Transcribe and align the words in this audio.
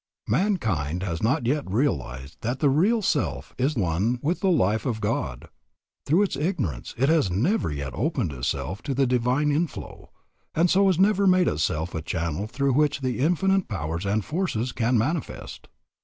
Mankind 0.29 1.03
has 1.03 1.21
not 1.21 1.45
yet 1.45 1.69
realized 1.69 2.37
that 2.41 2.57
the 2.57 2.71
real 2.71 3.03
self 3.03 3.53
is 3.59 3.75
one 3.75 4.17
with 4.23 4.39
the 4.39 4.49
life 4.49 4.83
of 4.87 4.99
God. 4.99 5.47
Through 6.07 6.23
its 6.23 6.35
ignorance 6.35 6.95
it 6.97 7.07
has 7.07 7.29
never 7.29 7.69
yet 7.71 7.93
opened 7.93 8.33
itself 8.33 8.81
to 8.81 8.95
the 8.95 9.05
divine 9.05 9.51
inflow, 9.51 10.09
and 10.55 10.71
so 10.71 10.87
has 10.87 10.97
never 10.97 11.27
made 11.27 11.47
itself 11.47 11.93
a 11.93 12.01
channel 12.01 12.47
through 12.47 12.73
which 12.73 13.01
the 13.01 13.19
infinite 13.19 13.67
powers 13.67 14.07
and 14.07 14.25
forces 14.25 14.71
can 14.71 14.97
manifest. 14.97 15.67